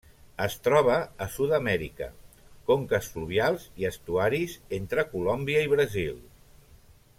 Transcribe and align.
Es 0.43 0.53
troba 0.67 0.93
a 1.25 1.27
Sud-amèrica: 1.33 2.07
conques 2.71 3.11
fluvials 3.17 3.69
i 3.83 3.87
estuaris 3.93 4.57
entre 4.81 5.07
Colòmbia 5.15 5.63
i 5.67 5.71
Brasil. 5.77 6.21